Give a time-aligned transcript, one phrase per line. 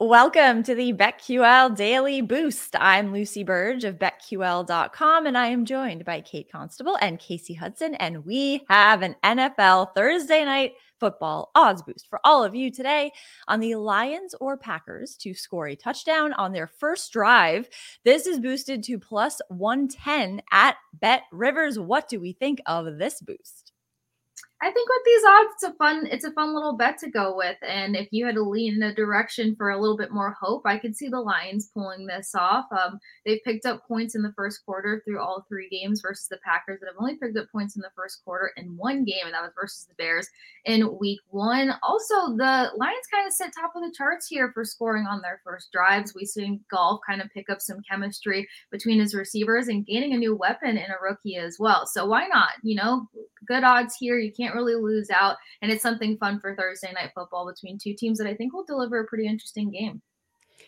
[0.00, 2.76] Welcome to the BetQL Daily Boost.
[2.78, 7.96] I'm Lucy Burge of BetQL.com, and I am joined by Kate Constable and Kasey Hudson.
[7.96, 13.10] And we have an NFL Thursday night football odds boost for all of you today
[13.48, 17.68] on the Lions or Packers to score a touchdown on their first drive.
[18.04, 21.76] This is boosted to plus 110 at Bet Rivers.
[21.76, 23.72] What do we think of this boost?
[24.60, 27.36] I think with these odds, it's a fun it's a fun little bet to go
[27.36, 27.56] with.
[27.62, 30.62] And if you had to lean in a direction for a little bit more hope,
[30.64, 32.64] I could see the Lions pulling this off.
[32.72, 36.38] Um, they've picked up points in the first quarter through all three games versus the
[36.44, 39.34] Packers that have only picked up points in the first quarter in one game, and
[39.34, 40.28] that was versus the Bears
[40.64, 41.72] in week one.
[41.84, 45.40] Also, the Lions kind of sit top of the charts here for scoring on their
[45.44, 46.14] first drives.
[46.16, 50.18] We've seen Goff kind of pick up some chemistry between his receivers and gaining a
[50.18, 51.86] new weapon in a rookie as well.
[51.86, 52.54] So why not?
[52.62, 53.06] You know,
[53.46, 54.18] good odds here.
[54.18, 55.36] You can't really lose out.
[55.62, 58.64] And it's something fun for Thursday night football between two teams that I think will
[58.64, 60.02] deliver a pretty interesting game.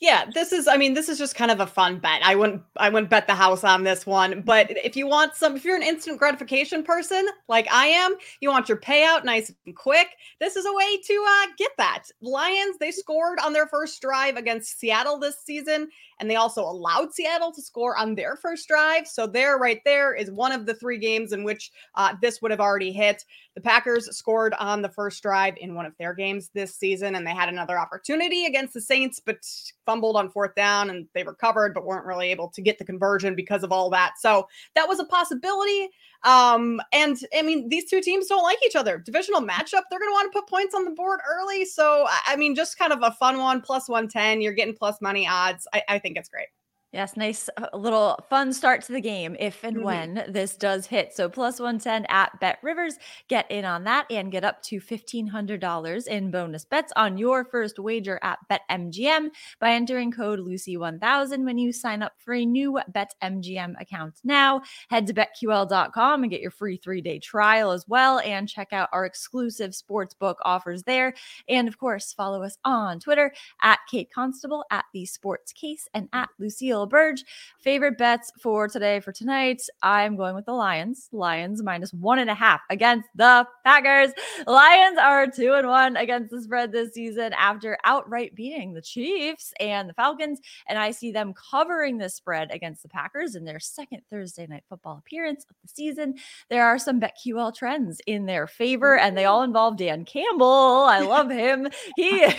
[0.00, 2.22] Yeah, this is I mean, this is just kind of a fun bet.
[2.24, 5.54] I wouldn't I wouldn't bet the house on this one, but if you want some
[5.54, 9.76] if you're an instant gratification person like I am, you want your payout nice and
[9.76, 10.08] quick,
[10.40, 12.04] this is a way to uh get that.
[12.20, 15.88] Lions, they scored on their first drive against Seattle this season
[16.18, 19.06] and they also allowed Seattle to score on their first drive.
[19.06, 22.50] So there right there is one of the three games in which uh, this would
[22.50, 23.24] have already hit.
[23.54, 27.26] The Packers scored on the first drive in one of their games this season and
[27.26, 29.44] they had another opportunity against the Saints but
[29.86, 33.34] fumbled on fourth down and they recovered, but weren't really able to get the conversion
[33.34, 34.14] because of all that.
[34.18, 35.88] So that was a possibility.
[36.24, 38.98] Um, and I mean, these two teams don't like each other.
[38.98, 41.64] Divisional matchup, they're going to want to put points on the board early.
[41.64, 44.40] So, I mean, just kind of a fun one, plus 110.
[44.40, 45.66] You're getting plus money odds.
[45.72, 46.48] I, I think it's great.
[46.92, 49.84] Yes, nice uh, little fun start to the game if and mm-hmm.
[49.84, 51.14] when this does hit.
[51.14, 52.96] So plus 110 at Bet Rivers.
[53.28, 57.78] Get in on that and get up to $1,500 in bonus bets on your first
[57.78, 63.80] wager at BetMGM by entering code Lucy1000 when you sign up for a new BetMGM
[63.80, 64.60] account now.
[64.90, 69.06] Head to BetQL.com and get your free three-day trial as well and check out our
[69.06, 71.14] exclusive sportsbook offers there.
[71.48, 73.32] And of course, follow us on Twitter
[73.62, 77.24] at Kate Constable, at The Sports Case, and at Lucille Burge.
[77.60, 81.08] Favorite bets for today, for tonight, I'm going with the Lions.
[81.12, 84.12] Lions minus one and a half against the Packers.
[84.46, 89.52] Lions are two and one against the spread this season after outright beating the Chiefs
[89.60, 90.40] and the Falcons.
[90.66, 94.64] And I see them covering the spread against the Packers in their second Thursday night
[94.68, 96.14] football appearance of the season.
[96.50, 99.32] There are some BetQL trends in their favor, and they mm-hmm.
[99.32, 100.84] all involve Dan Campbell.
[100.88, 101.68] I love him.
[101.96, 102.26] he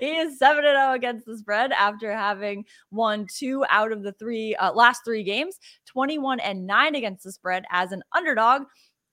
[0.00, 4.12] he is 7 0 against the spread after having won two two out of the
[4.12, 8.62] three uh, last three games, 21 and nine against the spread as an underdog.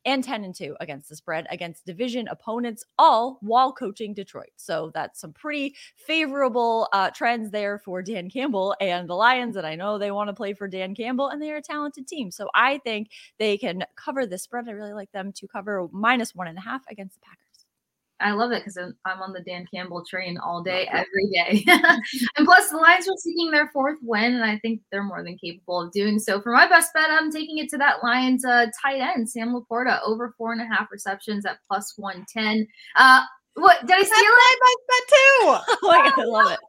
[0.08, 4.52] and 10 and 2 against the spread against division opponents, all while coaching Detroit.
[4.56, 9.56] So that's some pretty favorable uh, trends there for Dan Campbell and the Lions.
[9.56, 12.30] And I know they want to play for Dan Campbell, and they're a talented team.
[12.30, 13.10] So I think
[13.40, 14.70] they can cover the spread.
[14.70, 17.45] I really like them to cover minus one and a half against the Packers.
[18.22, 21.64] I love it because I'm on the Dan Campbell train all day, every day.
[21.68, 25.38] and plus, the Lions are seeking their fourth win, and I think they're more than
[25.38, 26.40] capable of doing so.
[26.40, 30.00] For my best bet, I'm taking it to that Lions uh, tight end, Sam LaPorta,
[30.06, 32.66] over four and a half receptions at plus 110.
[32.96, 33.22] Uh,
[33.56, 34.60] what did I steal it?
[34.62, 35.78] My best bet too.
[35.84, 36.60] oh God, I love it.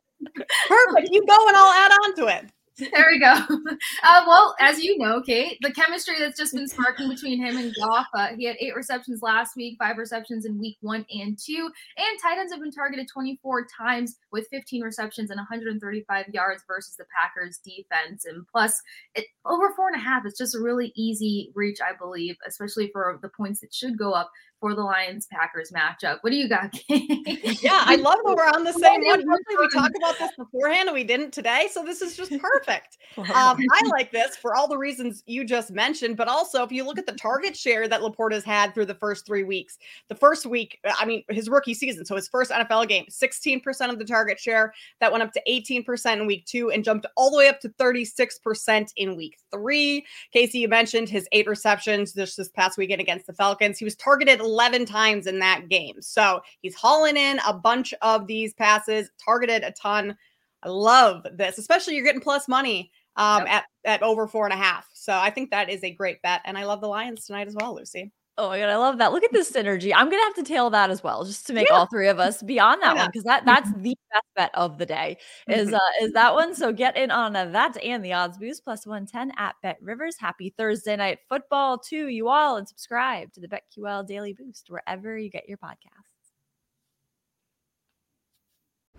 [0.68, 1.08] Perfect.
[1.12, 2.50] You go and I'll add on to it.
[2.78, 3.34] There we go.
[4.02, 7.74] Uh, well, as you know, Kate, the chemistry that's just been sparking between him and
[7.74, 8.06] Goff.
[8.14, 11.70] Uh, he had eight receptions last week, five receptions in week one and two.
[11.96, 16.96] And tight ends have been targeted 24 times with 15 receptions and 135 yards versus
[16.96, 18.24] the Packers defense.
[18.24, 18.80] And plus,
[19.14, 22.90] it, over four and a half, it's just a really easy reach, I believe, especially
[22.92, 24.30] for the points that should go up
[24.60, 26.18] for the Lions Packers matchup.
[26.22, 26.74] What do you got?
[26.88, 29.20] yeah, I love that we're on the same one.
[29.20, 31.68] Usually we talk about this beforehand and we didn't today.
[31.70, 32.98] So this is just perfect.
[33.18, 36.84] um, I like this for all the reasons you just mentioned, but also if you
[36.84, 40.46] look at the target share that Laporta's had through the first three weeks, the first
[40.46, 44.40] week, I mean, his rookie season, so his first NFL game, 16% of the target
[44.40, 44.72] share.
[45.00, 47.68] That went up to 18% in week two and jumped all the way up to
[47.68, 50.04] 36% in week three.
[50.34, 53.78] Kasey, you mentioned his eight receptions this, this past weekend against the Falcons.
[53.78, 56.00] He was targeted 11 times in that game.
[56.00, 60.16] So he's hauling in a bunch of these passes, targeted a ton.
[60.62, 63.48] I love this, especially you're getting plus money um, yep.
[63.48, 64.88] at, at over four and a half.
[64.94, 66.40] So I think that is a great bet.
[66.44, 68.12] And I love the Lions tonight as well, Lucy.
[68.38, 69.12] Oh my god, I love that.
[69.12, 69.92] Look at this synergy.
[69.94, 71.76] I'm gonna have to tail that as well, just to make yeah.
[71.76, 73.02] all three of us be on that yeah.
[73.02, 75.16] one because that that's the best bet of the day
[75.48, 76.54] is uh is that one.
[76.54, 80.16] So get in on uh, that and the odds boost plus 110 at Bet Rivers.
[80.18, 85.16] Happy Thursday night football to you all and subscribe to the BetQL Daily Boost wherever
[85.16, 86.15] you get your podcasts.